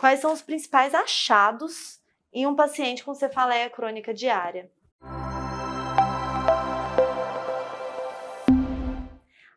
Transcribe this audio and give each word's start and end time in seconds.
Quais 0.00 0.20
são 0.20 0.32
os 0.32 0.40
principais 0.40 0.94
achados 0.94 2.00
em 2.32 2.46
um 2.46 2.56
paciente 2.56 3.04
com 3.04 3.14
cefaleia 3.14 3.68
crônica 3.68 4.14
diária? 4.14 4.70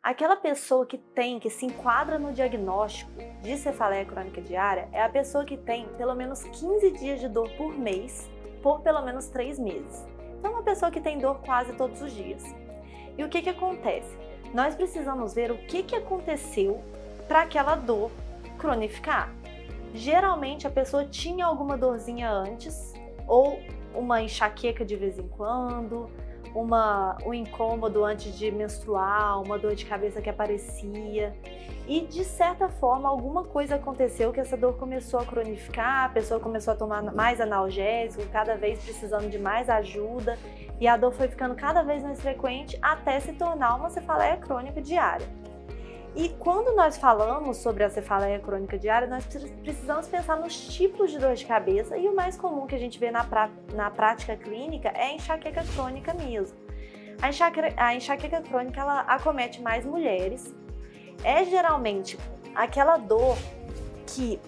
Aquela 0.03 0.35
pessoa 0.35 0.85
que 0.85 0.97
tem, 0.97 1.39
que 1.39 1.49
se 1.49 1.65
enquadra 1.65 2.19
no 2.19 2.33
diagnóstico 2.33 3.09
de 3.41 3.55
cefaleia 3.55 4.03
crônica 4.03 4.41
diária 4.41 4.89
é 4.91 5.01
a 5.01 5.07
pessoa 5.07 5.45
que 5.45 5.55
tem 5.55 5.87
pelo 5.95 6.13
menos 6.13 6.43
15 6.43 6.91
dias 6.91 7.21
de 7.21 7.29
dor 7.29 7.49
por 7.51 7.73
mês, 7.79 8.29
por 8.61 8.81
pelo 8.81 9.01
menos 9.01 9.27
3 9.27 9.57
meses. 9.59 10.05
Então, 10.37 10.51
é 10.51 10.55
uma 10.55 10.63
pessoa 10.63 10.91
que 10.91 10.99
tem 10.99 11.19
dor 11.19 11.39
quase 11.39 11.71
todos 11.77 12.01
os 12.01 12.11
dias. 12.11 12.43
E 13.17 13.23
o 13.23 13.29
que, 13.29 13.41
que 13.41 13.49
acontece? 13.49 14.13
Nós 14.53 14.75
precisamos 14.75 15.33
ver 15.33 15.51
o 15.51 15.57
que, 15.67 15.83
que 15.83 15.95
aconteceu 15.95 16.83
para 17.29 17.43
aquela 17.43 17.75
dor 17.75 18.11
cronificar. 18.57 19.33
Geralmente 19.93 20.65
a 20.65 20.69
pessoa 20.69 21.05
tinha 21.05 21.45
alguma 21.45 21.77
dorzinha 21.77 22.29
antes, 22.31 22.93
ou 23.27 23.59
uma 23.93 24.21
enxaqueca 24.21 24.83
de 24.83 24.95
vez 24.95 25.19
em 25.19 25.27
quando, 25.27 26.09
uma, 26.55 27.17
um 27.25 27.33
incômodo 27.33 28.03
antes 28.03 28.37
de 28.37 28.51
menstruar, 28.51 29.41
uma 29.41 29.57
dor 29.57 29.75
de 29.75 29.85
cabeça 29.85 30.21
que 30.21 30.29
aparecia. 30.29 31.35
E 31.87 32.01
de 32.01 32.23
certa 32.23 32.69
forma, 32.69 33.09
alguma 33.09 33.43
coisa 33.43 33.75
aconteceu 33.75 34.31
que 34.31 34.39
essa 34.39 34.55
dor 34.55 34.77
começou 34.77 35.19
a 35.19 35.25
cronificar, 35.25 36.05
a 36.05 36.09
pessoa 36.09 36.39
começou 36.39 36.73
a 36.73 36.77
tomar 36.77 37.03
mais 37.13 37.41
analgésico, 37.41 38.23
cada 38.31 38.55
vez 38.55 38.83
precisando 38.83 39.29
de 39.29 39.37
mais 39.37 39.69
ajuda, 39.69 40.37
e 40.79 40.87
a 40.87 40.95
dor 40.95 41.11
foi 41.11 41.27
ficando 41.27 41.55
cada 41.55 41.83
vez 41.83 42.01
mais 42.01 42.21
frequente 42.21 42.77
até 42.81 43.19
se 43.19 43.33
tornar 43.33 43.75
uma 43.75 43.89
cefaleia 43.89 44.37
crônica 44.37 44.81
diária. 44.81 45.42
E 46.15 46.29
quando 46.29 46.75
nós 46.75 46.95
falamos 46.97 47.57
sobre 47.57 47.83
a 47.83 47.89
cefaleia 47.89 48.39
crônica 48.39 48.77
diária, 48.77 49.07
nós 49.07 49.25
precisamos 49.63 50.07
pensar 50.07 50.37
nos 50.37 50.55
tipos 50.67 51.09
de 51.11 51.17
dor 51.17 51.33
de 51.33 51.43
cabeça 51.43 51.97
e 51.97 52.07
o 52.07 52.15
mais 52.15 52.37
comum 52.37 52.67
que 52.67 52.75
a 52.75 52.77
gente 52.77 52.99
vê 52.99 53.09
na, 53.09 53.27
na 53.73 53.89
prática 53.89 54.37
clínica 54.37 54.89
é 54.89 55.05
a 55.05 55.13
enxaqueca 55.13 55.63
crônica 55.73 56.13
mesmo. 56.13 56.55
A 57.19 57.29
enxaqueca, 57.29 57.73
a 57.77 57.95
enxaqueca 57.95 58.41
crônica 58.41 58.79
ela 58.79 59.01
acomete 59.01 59.59
mais 59.59 59.85
mulheres. 59.85 60.53
É 61.23 61.43
geralmente 61.45 62.19
aquela 62.53 62.97
dor 62.97 63.35
que 64.05 64.39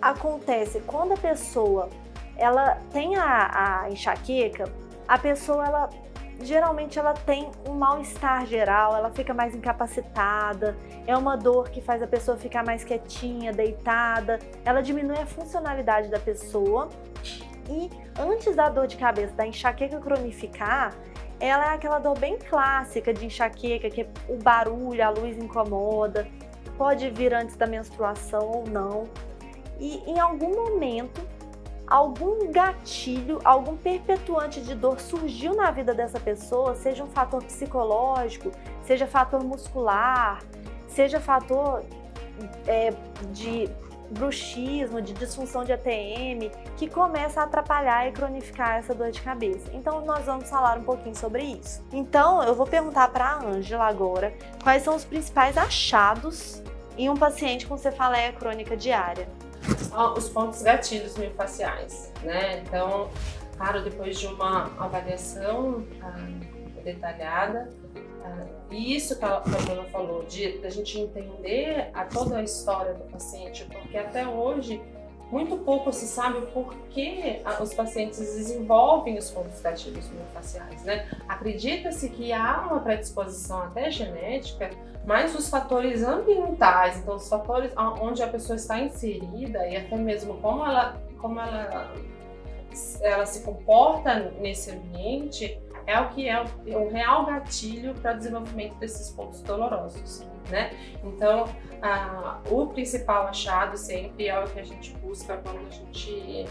acontece 0.00 0.80
quando 0.86 1.12
a 1.12 1.16
pessoa 1.16 1.88
ela 2.36 2.76
tem 2.92 3.16
a, 3.16 3.82
a 3.82 3.90
enxaqueca, 3.90 4.72
a 5.08 5.18
pessoa 5.18 5.66
ela 5.66 5.90
geralmente 6.42 6.98
ela 6.98 7.12
tem 7.12 7.50
um 7.68 7.74
mal-estar 7.74 8.46
geral, 8.46 8.96
ela 8.96 9.10
fica 9.10 9.34
mais 9.34 9.54
incapacitada, 9.54 10.76
é 11.06 11.16
uma 11.16 11.36
dor 11.36 11.70
que 11.70 11.80
faz 11.80 12.02
a 12.02 12.06
pessoa 12.06 12.36
ficar 12.36 12.64
mais 12.64 12.84
quietinha, 12.84 13.52
deitada, 13.52 14.38
ela 14.64 14.80
diminui 14.80 15.18
a 15.18 15.26
funcionalidade 15.26 16.08
da 16.08 16.18
pessoa. 16.18 16.88
E 17.68 17.88
antes 18.18 18.56
da 18.56 18.68
dor 18.68 18.86
de 18.86 18.96
cabeça, 18.96 19.32
da 19.34 19.46
enxaqueca 19.46 20.00
cronificar, 20.00 20.92
ela 21.38 21.72
é 21.72 21.74
aquela 21.74 21.98
dor 21.98 22.18
bem 22.18 22.36
clássica 22.38 23.14
de 23.14 23.24
enxaqueca, 23.26 23.88
que 23.88 24.06
o 24.28 24.36
barulho, 24.36 25.04
a 25.04 25.08
luz 25.08 25.38
incomoda, 25.38 26.26
pode 26.76 27.08
vir 27.10 27.32
antes 27.32 27.56
da 27.56 27.66
menstruação 27.66 28.50
ou 28.50 28.64
não. 28.66 29.04
E 29.78 29.98
em 30.10 30.18
algum 30.18 30.54
momento 30.54 31.20
algum 31.90 32.52
gatilho, 32.52 33.40
algum 33.44 33.76
perpetuante 33.76 34.60
de 34.60 34.76
dor 34.76 35.00
surgiu 35.00 35.54
na 35.56 35.72
vida 35.72 35.92
dessa 35.92 36.20
pessoa, 36.20 36.76
seja 36.76 37.02
um 37.02 37.08
fator 37.08 37.42
psicológico, 37.42 38.52
seja 38.84 39.08
fator 39.08 39.42
muscular, 39.42 40.40
seja 40.86 41.20
fator 41.20 41.84
é, 42.68 42.94
de 43.32 43.68
bruxismo, 44.10 45.00
de 45.02 45.12
disfunção 45.12 45.64
de 45.64 45.72
ATM, 45.72 46.50
que 46.76 46.88
começa 46.88 47.40
a 47.40 47.44
atrapalhar 47.44 48.08
e 48.08 48.12
cronificar 48.12 48.76
essa 48.76 48.94
dor 48.94 49.10
de 49.10 49.20
cabeça. 49.20 49.70
Então 49.72 50.04
nós 50.04 50.24
vamos 50.24 50.48
falar 50.48 50.78
um 50.78 50.84
pouquinho 50.84 51.14
sobre 51.14 51.42
isso. 51.42 51.84
Então 51.92 52.42
eu 52.42 52.54
vou 52.54 52.66
perguntar 52.66 53.08
para 53.08 53.24
a 53.24 53.44
Ângela 53.44 53.86
agora 53.86 54.32
quais 54.62 54.82
são 54.82 54.94
os 54.94 55.04
principais 55.04 55.56
achados 55.56 56.62
em 56.96 57.08
um 57.08 57.16
paciente 57.16 57.66
com 57.66 57.76
cefaleia 57.76 58.32
crônica 58.32 58.76
diária 58.76 59.28
os 60.16 60.28
pontos 60.28 60.62
gatilhos 60.62 61.16
miofasciais, 61.16 62.12
né? 62.22 62.60
Então, 62.60 63.10
claro, 63.56 63.82
depois 63.82 64.18
de 64.18 64.26
uma 64.26 64.70
avaliação 64.78 65.84
ah, 66.02 66.82
detalhada, 66.84 67.70
ah, 68.24 68.46
e 68.70 68.94
isso 68.94 69.18
que 69.18 69.24
a, 69.24 69.36
a 69.36 69.40
Bruna 69.40 69.84
falou, 69.84 70.24
de 70.24 70.60
a 70.64 70.70
gente 70.70 70.98
entender 70.98 71.90
a 71.94 72.04
toda 72.04 72.38
a 72.38 72.42
história 72.42 72.94
do 72.94 73.04
paciente, 73.04 73.64
porque 73.64 73.96
até 73.96 74.26
hoje 74.26 74.80
muito 75.30 75.56
pouco 75.58 75.92
se 75.92 76.06
sabe 76.06 76.40
por 76.46 76.74
que 76.90 77.40
os 77.60 77.72
pacientes 77.72 78.18
desenvolvem 78.18 79.16
os 79.16 79.30
pontos 79.30 79.60
gatilhos 79.60 80.10
miofasciais, 80.10 80.82
né? 80.84 81.08
Acredita-se 81.28 82.08
que 82.10 82.32
há 82.32 82.66
uma 82.68 82.80
predisposição 82.80 83.62
até 83.62 83.90
genética 83.90 84.70
mas 85.04 85.34
os 85.34 85.48
fatores 85.48 86.02
ambientais, 86.02 86.98
então 86.98 87.16
os 87.16 87.28
fatores 87.28 87.72
onde 87.76 88.22
a 88.22 88.28
pessoa 88.28 88.56
está 88.56 88.78
inserida 88.78 89.66
e 89.66 89.76
até 89.76 89.96
mesmo 89.96 90.34
como 90.38 90.64
ela, 90.64 91.00
como 91.18 91.40
ela, 91.40 91.90
ela 93.00 93.26
se 93.26 93.42
comporta 93.42 94.30
nesse 94.38 94.70
ambiente, 94.70 95.58
é 95.90 96.00
o 96.00 96.08
que 96.08 96.28
é 96.28 96.42
o, 96.42 96.78
o 96.78 96.90
real 96.90 97.26
gatilho 97.26 97.94
para 97.94 98.14
o 98.14 98.18
desenvolvimento 98.18 98.76
desses 98.76 99.10
pontos 99.10 99.42
dolorosos, 99.42 100.24
né? 100.48 100.70
Então, 101.02 101.44
o 102.50 102.66
principal 102.68 103.26
achado 103.26 103.76
sempre 103.76 104.28
é 104.28 104.38
o 104.38 104.44
que 104.44 104.60
a 104.60 104.64
gente 104.64 104.92
busca 104.98 105.36
quando 105.38 105.66
a 105.66 105.70
gente 105.70 106.46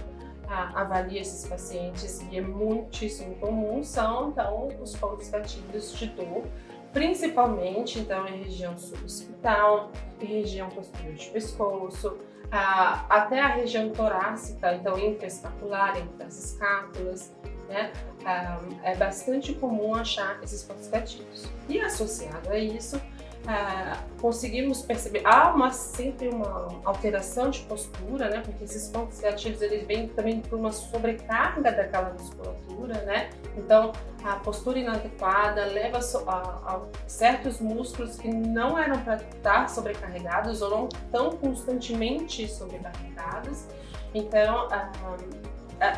avalia 0.47 1.21
esses 1.21 1.47
pacientes 1.47 2.25
e 2.31 2.37
é 2.37 2.41
muitíssimo 2.41 3.35
comum 3.35 3.83
são 3.83 4.29
então 4.29 4.69
os 4.81 4.95
pontos 4.95 5.29
gatilhos 5.29 5.93
de 5.95 6.07
dor 6.07 6.43
principalmente 6.91 7.99
então 7.99 8.27
em 8.27 8.43
região 8.43 8.75
suboccipital, 8.75 9.91
em 10.19 10.25
região 10.25 10.69
posterior 10.69 11.13
de 11.13 11.29
pescoço, 11.29 12.17
até 12.51 13.39
a 13.41 13.47
região 13.47 13.89
torácica, 13.89 14.73
então 14.73 14.97
intraescapular, 14.97 15.97
entre 15.97 16.23
as 16.23 16.45
escápulas, 16.45 17.31
né? 17.69 17.91
é 18.83 18.95
bastante 18.95 19.53
comum 19.53 19.95
achar 19.95 20.39
esses 20.43 20.63
pontos 20.63 20.87
gatilhos. 20.87 21.45
E 21.69 21.79
associado 21.79 22.49
a 22.49 22.57
isso, 22.57 22.99
é, 23.47 23.97
conseguimos 24.19 24.81
perceber 24.81 25.21
há 25.25 25.53
uma, 25.53 25.71
sempre 25.71 26.27
uma 26.27 26.67
alteração 26.83 27.49
de 27.49 27.61
postura, 27.61 28.29
né? 28.29 28.41
Porque 28.45 28.65
esses 28.65 28.89
pontos 28.89 29.19
gatilhos 29.19 29.61
eles 29.61 29.87
vêm 29.87 30.07
também 30.09 30.41
por 30.41 30.59
uma 30.59 30.71
sobrecarga 30.71 31.71
daquela 31.71 32.11
musculatura, 32.11 33.01
né? 33.05 33.29
Então 33.57 33.93
a 34.23 34.35
postura 34.35 34.79
inadequada 34.79 35.65
leva 35.65 35.99
a, 36.27 36.31
a 36.31 36.81
certos 37.07 37.61
músculos 37.61 38.17
que 38.17 38.27
não 38.27 38.77
eram 38.77 39.01
para 39.01 39.15
estar 39.15 39.69
sobrecarregados 39.69 40.61
ou 40.61 40.69
não 40.69 40.89
tão 41.11 41.31
constantemente 41.31 42.47
sobrecarregados. 42.47 43.65
Então 44.13 44.67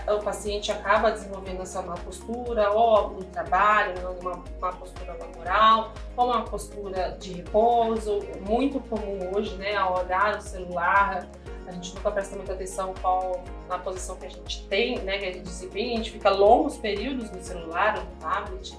o 0.08 0.19
paciente 0.24 0.72
acaba 0.72 1.12
desenvolvendo 1.12 1.62
essa 1.62 1.81
má 1.81 1.96
postura, 1.96 2.72
ou 2.72 3.12
no 3.12 3.24
trabalho, 3.25 3.94
uma 4.22 4.44
má 4.59 4.72
postura 4.74 5.14
laboral, 5.14 5.94
ou 6.16 6.25
uma 6.28 6.44
postura 6.44 7.18
de 7.19 7.34
repouso, 7.34 8.20
muito 8.47 8.80
comum 8.81 9.31
hoje, 9.36 9.56
né, 9.56 9.75
ao 9.75 10.00
olhar 10.00 10.38
o 10.38 10.41
celular, 10.41 11.28
a 11.68 11.72
gente 11.72 11.96
nunca 11.96 12.12
presta 12.12 12.36
muita 12.36 12.53
atenção 12.53 12.94
qual 13.02 13.44
na 13.70 13.80
posição 13.80 14.18
que 14.18 14.25
a 14.25 14.30
gente 14.30 14.68
tem, 14.68 15.00
né, 15.00 15.18
que 15.18 15.25
a 15.25 15.31
gente 15.31 15.44
desempenha, 15.44 15.94
a 15.94 15.97
gente 15.97 16.12
fica 16.12 16.30
longos 16.30 16.78
períodos 16.78 17.31
no 17.31 17.41
celular 17.41 17.97
no 17.97 18.06
tablet. 18.20 18.78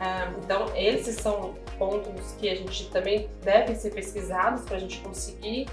Ah, 0.00 0.32
então, 0.42 0.66
esses 0.74 1.16
são 1.16 1.54
pontos 1.78 2.32
que 2.32 2.48
a 2.48 2.56
gente 2.56 2.90
também 2.90 3.30
deve 3.42 3.76
ser 3.76 3.94
pesquisados 3.94 4.62
para 4.64 4.76
a 4.76 4.80
gente 4.80 5.00
conseguir 5.00 5.68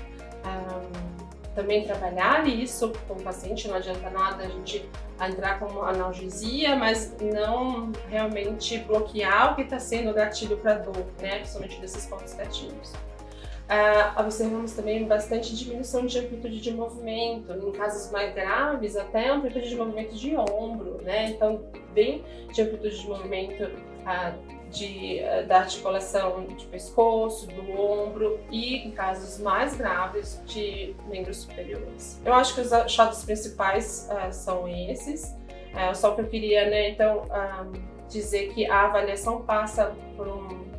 um, 0.45 1.18
também 1.59 1.83
trabalhar 1.83 2.47
isso 2.47 2.93
com 3.05 3.15
o 3.15 3.21
paciente, 3.21 3.67
não 3.67 3.75
adianta 3.75 4.09
nada 4.09 4.45
a 4.45 4.47
gente 4.47 4.89
entrar 5.21 5.59
com 5.59 5.81
analgesia, 5.81 6.77
mas 6.77 7.13
não 7.21 7.91
realmente 8.09 8.77
bloquear 8.79 9.51
o 9.51 9.55
que 9.55 9.63
está 9.63 9.77
sendo 9.77 10.13
gatilho 10.13 10.55
para 10.57 10.75
dor, 10.75 11.05
né? 11.21 11.39
principalmente 11.39 11.81
desses 11.81 12.05
pontos 12.05 12.33
gatilhos. 12.33 12.93
Uh, 12.93 14.21
observamos 14.21 14.71
também 14.71 15.05
bastante 15.05 15.53
diminuição 15.55 16.05
de 16.05 16.17
amplitude 16.17 16.61
de 16.61 16.71
movimento, 16.71 17.51
em 17.51 17.71
casos 17.73 18.09
mais 18.09 18.33
graves, 18.33 18.95
até 18.95 19.29
amplitude 19.29 19.69
de 19.69 19.75
movimento 19.75 20.15
de 20.15 20.35
ombro, 20.35 20.99
né? 21.03 21.29
Então, 21.29 21.61
bem 21.93 22.23
de 22.51 22.63
amplitude 22.63 22.99
de 22.99 23.07
movimento 23.07 23.63
uh, 23.65 24.58
de, 24.71 25.19
eh, 25.19 25.43
da 25.43 25.59
articulação 25.59 26.45
de 26.45 26.65
pescoço, 26.65 27.47
do 27.47 27.71
ombro 27.79 28.39
e, 28.51 28.77
em 28.77 28.91
casos 28.91 29.39
mais 29.39 29.75
graves, 29.75 30.41
de 30.45 30.95
membros 31.07 31.37
superiores. 31.37 32.21
Eu 32.23 32.33
acho 32.33 32.55
que 32.55 32.61
os 32.61 32.71
achados 32.71 33.23
principais 33.23 34.09
uh, 34.11 34.31
são 34.31 34.67
esses. 34.67 35.35
Uh, 35.73 35.95
só 35.95 36.11
que 36.11 36.21
eu 36.21 36.27
queria, 36.27 36.69
né, 36.69 36.89
então, 36.89 37.23
uh, 37.23 37.71
dizer 38.07 38.53
que 38.53 38.69
a 38.69 38.85
avaliação 38.85 39.41
passa 39.41 39.95
por 40.15 40.27
um, 40.27 40.69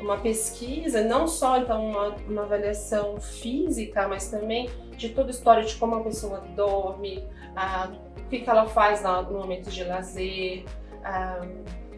uma 0.00 0.18
pesquisa, 0.18 1.02
não 1.02 1.26
só 1.26 1.58
então 1.58 1.86
uma, 1.86 2.08
uma, 2.28 2.42
avaliação 2.42 3.20
física, 3.20 4.08
mas 4.08 4.28
também 4.28 4.68
de 4.96 5.10
toda 5.10 5.28
a 5.28 5.30
história 5.30 5.64
de 5.64 5.76
como 5.76 5.94
a 5.96 6.00
pessoa 6.02 6.40
dorme, 6.54 7.24
ah, 7.56 7.90
o 8.18 8.28
que, 8.28 8.40
que 8.40 8.50
ela 8.50 8.66
faz 8.66 9.02
no 9.02 9.38
momento 9.38 9.70
de 9.70 9.84
lazer 9.84 10.64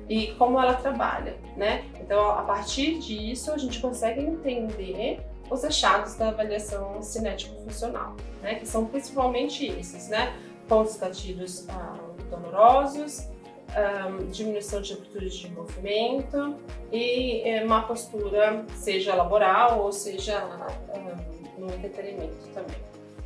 e 0.09 0.29
como 0.33 0.61
ela 0.61 0.75
trabalha, 0.75 1.37
né? 1.57 1.85
Então, 2.01 2.31
a 2.31 2.43
partir 2.43 2.99
disso, 2.99 3.53
a 3.53 3.59
gente 3.59 3.81
consegue 3.81 4.21
entender 4.21 5.21
os 5.51 5.65
achados 5.65 6.15
da 6.15 6.29
avaliação 6.29 7.03
cinético-funcional, 7.03 8.17
né? 8.43 8.57
Que 8.57 8.67
são 8.67 8.87
principalmente 8.87 9.67
esses, 9.67 10.09
né? 10.09 10.35
Pontos 10.69 10.97
gatilhos 10.97 11.69
ah, 11.69 11.97
dolorosos, 12.31 13.29
um, 13.75 14.27
diminuição 14.27 14.81
de 14.81 14.95
amplitude 14.95 15.41
de 15.41 15.51
movimento 15.51 16.57
e 16.93 17.43
é, 17.43 17.65
uma 17.65 17.83
postura, 17.83 18.65
seja 18.75 19.15
laboral 19.15 19.81
ou 19.83 19.93
seja 19.93 20.45
um, 21.59 21.65
no 21.67 21.75
entretenimento 21.75 22.49
também. 22.53 22.77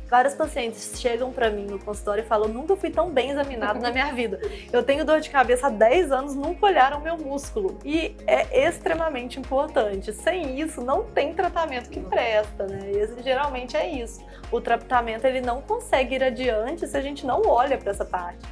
Vários 0.09 0.33
pacientes 0.33 0.99
chegam 0.99 1.31
para 1.31 1.51
mim 1.51 1.65
no 1.65 1.77
consultório 1.77 2.23
e 2.23 2.25
falam: 2.25 2.49
nunca 2.49 2.75
fui 2.75 2.89
tão 2.89 3.11
bem 3.11 3.29
examinado 3.29 3.79
na 3.79 3.91
minha 3.91 4.11
vida. 4.11 4.39
Eu 4.73 4.81
tenho 4.81 5.05
dor 5.05 5.21
de 5.21 5.29
cabeça 5.29 5.67
há 5.67 5.69
10 5.69 6.11
anos, 6.11 6.35
nunca 6.35 6.65
olharam 6.65 6.99
meu 6.99 7.15
músculo. 7.15 7.77
E 7.85 8.15
é 8.25 8.67
extremamente 8.67 9.39
importante. 9.39 10.11
Sem 10.11 10.59
isso, 10.59 10.81
não 10.81 11.03
tem 11.03 11.33
tratamento 11.33 11.89
que 11.89 11.99
presta, 11.99 12.65
né? 12.65 12.91
E 12.91 13.23
geralmente 13.23 13.77
é 13.77 13.87
isso. 13.87 14.25
O 14.51 14.59
tratamento 14.59 15.25
ele 15.25 15.41
não 15.41 15.61
consegue 15.61 16.15
ir 16.15 16.23
adiante 16.23 16.87
se 16.87 16.97
a 16.97 17.01
gente 17.01 17.25
não 17.25 17.43
olha 17.45 17.77
para 17.77 17.91
essa 17.91 18.05
parte. 18.05 18.47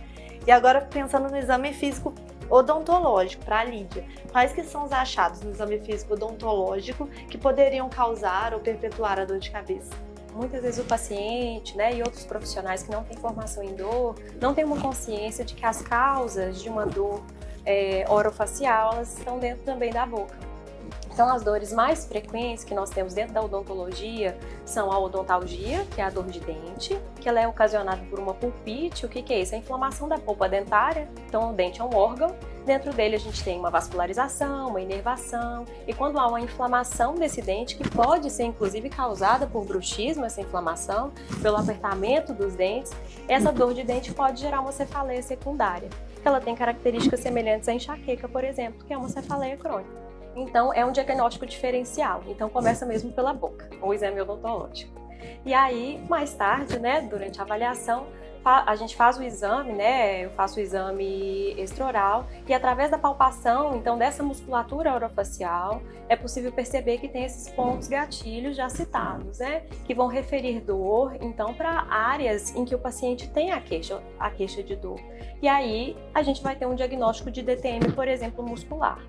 E 0.46 0.52
agora 0.52 0.82
pensando 0.82 1.28
no 1.28 1.38
exame 1.38 1.74
físico 1.74 2.14
odontológico 2.50 3.44
para 3.44 3.60
a 3.60 3.64
Lídia, 3.64 4.06
quais 4.32 4.54
que 4.54 4.64
são 4.64 4.86
os 4.86 4.92
achados 4.92 5.42
no 5.42 5.52
exame 5.52 5.80
físico 5.80 6.14
odontológico 6.14 7.08
que 7.30 7.38
poderiam 7.38 7.90
causar 7.90 8.54
ou 8.54 8.60
perpetuar 8.60 9.20
a 9.20 9.26
dor 9.26 9.40
de 9.40 9.52
cabeça? 9.52 10.07
Muitas 10.38 10.62
vezes 10.62 10.80
o 10.80 10.84
paciente 10.84 11.76
né, 11.76 11.96
e 11.96 12.04
outros 12.04 12.24
profissionais 12.24 12.84
que 12.84 12.92
não 12.92 13.04
têm 13.04 13.18
formação 13.18 13.64
em 13.64 13.74
dor 13.74 14.14
não 14.40 14.54
têm 14.54 14.64
uma 14.64 14.80
consciência 14.80 15.44
de 15.44 15.56
que 15.56 15.66
as 15.66 15.82
causas 15.82 16.62
de 16.62 16.70
uma 16.70 16.86
dor 16.86 17.24
é, 17.66 18.06
orofacial 18.08 18.94
elas 18.94 19.18
estão 19.18 19.40
dentro 19.40 19.64
também 19.64 19.92
da 19.92 20.06
boca. 20.06 20.38
Então, 21.18 21.30
as 21.30 21.42
dores 21.42 21.74
mais 21.74 22.06
frequentes 22.06 22.64
que 22.64 22.76
nós 22.76 22.92
temos 22.92 23.16
dentro 23.16 23.34
da 23.34 23.42
odontologia 23.42 24.38
são 24.64 24.92
a 24.92 25.00
odontalgia, 25.00 25.84
que 25.96 26.00
é 26.00 26.04
a 26.04 26.12
dor 26.12 26.26
de 26.26 26.40
dente, 26.40 26.96
que 27.20 27.28
ela 27.28 27.40
é 27.40 27.48
ocasionada 27.48 28.04
por 28.08 28.20
uma 28.20 28.36
pulpite. 28.36 29.04
O 29.04 29.10
que, 29.10 29.24
que 29.24 29.34
é 29.34 29.40
isso? 29.40 29.56
É 29.56 29.58
a 29.58 29.60
inflamação 29.60 30.08
da 30.08 30.20
polpa 30.20 30.48
dentária. 30.48 31.10
Então, 31.26 31.50
o 31.50 31.54
dente 31.54 31.82
é 31.82 31.84
um 31.84 31.92
órgão. 31.96 32.36
Dentro 32.68 32.94
dele 32.94 33.16
a 33.16 33.20
gente 33.20 33.44
tem 33.44 33.58
uma 33.58 33.72
vascularização, 33.72 34.68
uma 34.68 34.80
inervação, 34.80 35.66
e 35.88 35.94
quando 35.94 36.20
há 36.20 36.28
uma 36.28 36.40
inflamação 36.40 37.16
desse 37.16 37.42
dente, 37.42 37.78
que 37.78 37.90
pode 37.90 38.30
ser 38.30 38.44
inclusive 38.44 38.88
causada 38.88 39.48
por 39.48 39.66
bruxismo, 39.66 40.24
essa 40.24 40.42
inflamação, 40.42 41.12
pelo 41.42 41.58
apertamento 41.58 42.32
dos 42.32 42.54
dentes, 42.54 42.92
essa 43.28 43.52
dor 43.52 43.74
de 43.74 43.84
dente 43.84 44.14
pode 44.14 44.40
gerar 44.40 44.60
uma 44.60 44.72
cefaleia 44.72 45.24
secundária, 45.24 45.90
ela 46.24 46.40
tem 46.40 46.54
características 46.56 47.22
semelhantes 47.22 47.68
à 47.70 47.74
enxaqueca, 47.74 48.28
por 48.28 48.44
exemplo, 48.44 48.86
que 48.86 48.94
é 48.94 48.98
uma 48.98 49.10
cefaleia 49.10 49.58
crônica. 49.58 50.07
Então, 50.38 50.72
é 50.72 50.86
um 50.86 50.92
diagnóstico 50.92 51.48
diferencial. 51.48 52.22
Então, 52.28 52.48
começa 52.48 52.86
mesmo 52.86 53.12
pela 53.12 53.34
boca, 53.34 53.68
o 53.82 53.92
exame 53.92 54.22
odontológico. 54.22 54.94
E 55.44 55.54
aí, 55.54 56.00
mais 56.08 56.34
tarde, 56.36 56.78
né, 56.78 57.02
durante 57.02 57.40
a 57.40 57.44
avaliação, 57.44 58.06
a 58.46 58.76
gente 58.76 58.96
faz 58.96 59.18
o 59.18 59.24
exame, 59.24 59.74
né? 59.74 60.24
Eu 60.24 60.30
faço 60.30 60.58
o 60.58 60.62
exame 60.62 61.54
extraoral 61.60 62.28
e 62.48 62.54
através 62.54 62.90
da 62.90 62.98
palpação, 62.98 63.76
então, 63.76 63.98
dessa 63.98 64.24
musculatura 64.24 64.94
orofacial, 64.94 65.82
é 66.08 66.16
possível 66.16 66.50
perceber 66.50 66.98
que 67.00 67.10
tem 67.10 67.26
esses 67.26 67.50
pontos 67.50 67.90
gatilhos 67.90 68.56
já 68.56 68.70
citados, 68.70 69.40
né? 69.40 69.64
Que 69.86 69.94
vão 69.94 70.08
referir 70.08 70.62
dor, 70.62 71.18
então, 71.20 71.54
para 71.54 71.88
áreas 71.90 72.56
em 72.56 72.64
que 72.64 72.74
o 72.74 72.80
paciente 72.80 73.30
tem 73.30 73.52
a 73.52 73.60
queixa, 73.60 74.02
a 74.18 74.30
queixa 74.30 74.64
de 74.64 74.78
dor. 74.78 75.00
E 75.42 75.48
aí, 75.48 75.98
a 76.14 76.22
gente 76.24 76.42
vai 76.42 76.56
ter 76.56 76.66
um 76.66 76.76
diagnóstico 76.76 77.30
de 77.30 77.42
DTM, 77.42 77.92
por 77.92 78.08
exemplo, 78.08 78.48
muscular. 78.48 79.00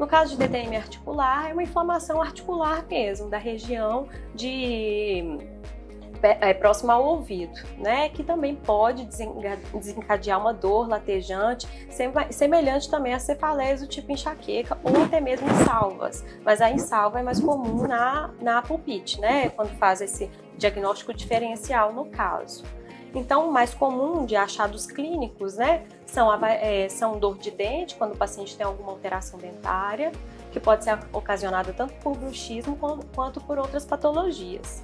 No 0.00 0.06
caso 0.06 0.34
de 0.34 0.38
DTM 0.38 0.76
articular, 0.76 1.50
é 1.50 1.52
uma 1.52 1.62
inflamação 1.62 2.22
articular 2.22 2.86
mesmo, 2.88 3.28
da 3.28 3.36
região 3.36 4.08
de 4.34 5.36
é, 6.22 6.54
próximo 6.54 6.90
ao 6.90 7.04
ouvido, 7.04 7.52
né? 7.76 8.08
Que 8.08 8.24
também 8.24 8.56
pode 8.56 9.06
desencadear 9.74 10.40
uma 10.40 10.54
dor 10.54 10.88
latejante, 10.88 11.68
semelhante 12.30 12.90
também 12.90 13.12
a 13.12 13.18
cefaleias 13.18 13.82
do 13.82 13.86
tipo 13.86 14.10
enxaqueca 14.10 14.78
ou 14.82 15.02
até 15.02 15.20
mesmo 15.20 15.46
salvas. 15.66 16.24
Mas 16.42 16.62
a 16.62 16.78
salva 16.78 17.20
é 17.20 17.22
mais 17.22 17.38
comum 17.38 17.86
na, 17.86 18.30
na 18.40 18.62
pulpite, 18.62 19.20
né? 19.20 19.50
Quando 19.50 19.76
faz 19.76 20.00
esse 20.00 20.30
diagnóstico 20.56 21.12
diferencial 21.12 21.92
no 21.92 22.06
caso. 22.06 22.64
Então, 23.14 23.48
o 23.48 23.52
mais 23.52 23.74
comum 23.74 24.24
de 24.24 24.36
achados 24.36 24.86
clínicos, 24.86 25.56
né, 25.56 25.84
são, 26.06 26.32
é, 26.44 26.88
são 26.88 27.18
dor 27.18 27.38
de 27.38 27.50
dente, 27.50 27.96
quando 27.96 28.14
o 28.14 28.16
paciente 28.16 28.56
tem 28.56 28.64
alguma 28.64 28.92
alteração 28.92 29.38
dentária, 29.38 30.12
que 30.52 30.60
pode 30.60 30.84
ser 30.84 30.98
ocasionada 31.12 31.72
tanto 31.72 31.94
por 31.94 32.16
bruxismo 32.16 32.78
quanto 33.14 33.40
por 33.40 33.58
outras 33.58 33.84
patologias. 33.84 34.82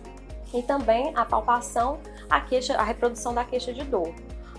E 0.52 0.62
também 0.62 1.12
a 1.14 1.24
palpação, 1.24 1.98
a, 2.30 2.40
queixa, 2.40 2.76
a 2.76 2.82
reprodução 2.82 3.34
da 3.34 3.44
queixa 3.44 3.72
de 3.72 3.84
dor. 3.84 4.12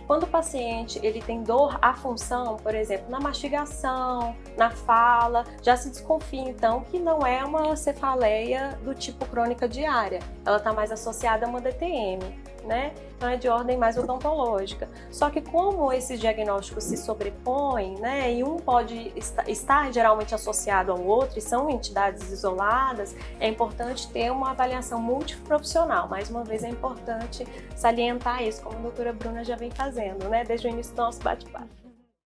Quando 0.05 0.23
o 0.23 0.27
paciente 0.27 0.99
ele 1.03 1.21
tem 1.21 1.43
dor 1.43 1.77
à 1.81 1.93
função, 1.93 2.55
por 2.55 2.73
exemplo, 2.73 3.09
na 3.09 3.19
mastigação, 3.19 4.33
na 4.55 4.69
fala, 4.69 5.43
já 5.61 5.75
se 5.75 5.89
desconfia 5.89 6.49
então 6.49 6.81
que 6.85 6.97
não 6.97 7.27
é 7.27 7.43
uma 7.43 7.75
cefaleia 7.75 8.79
do 8.83 8.95
tipo 8.95 9.25
crônica 9.25 9.67
diária, 9.67 10.19
ela 10.45 10.57
está 10.57 10.71
mais 10.71 10.93
associada 10.93 11.45
a 11.45 11.49
uma 11.49 11.59
DTM, 11.59 12.23
né? 12.67 12.93
Então 13.17 13.29
é 13.29 13.35
de 13.35 13.49
ordem 13.49 13.77
mais 13.77 13.97
odontológica. 13.97 14.87
Só 15.09 15.29
que 15.29 15.41
como 15.41 15.91
esses 15.91 16.19
diagnósticos 16.19 16.83
se 16.83 16.97
sobrepõem, 16.97 17.95
né, 17.99 18.31
e 18.33 18.43
um 18.43 18.57
pode 18.57 19.11
estar 19.47 19.91
geralmente 19.91 20.35
associado 20.35 20.91
ao 20.91 21.01
outro 21.03 21.39
e 21.39 21.41
são 21.41 21.69
entidades 21.69 22.31
isoladas, 22.31 23.15
é 23.39 23.47
importante 23.47 24.07
ter 24.11 24.31
uma 24.31 24.51
avaliação 24.51 25.01
multiprofissional. 25.01 26.07
Mais 26.07 26.29
uma 26.29 26.43
vez 26.43 26.63
é 26.63 26.69
importante 26.69 27.47
salientar 27.75 28.43
isso, 28.43 28.61
como 28.61 28.77
a 28.77 28.81
doutora 28.81 29.13
Bruna 29.13 29.43
já 29.43 29.55
vem 29.55 29.71
fazendo 29.71 30.29
né, 30.29 30.43
desde 30.43 30.67
o 30.67 30.69
início 30.69 30.93
do 30.93 31.01
nosso 31.01 31.21
bate-papo. 31.23 31.86